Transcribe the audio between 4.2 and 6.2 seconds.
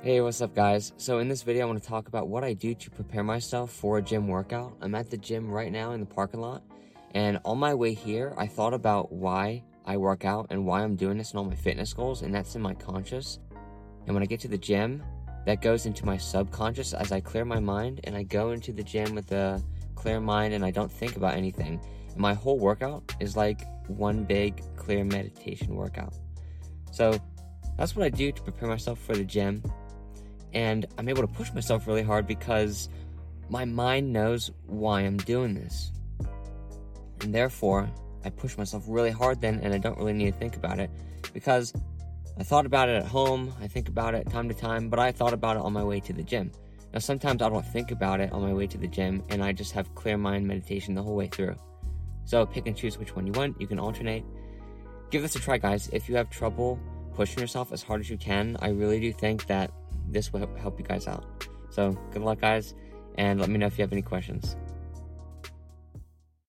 workout. I'm at the gym right now in the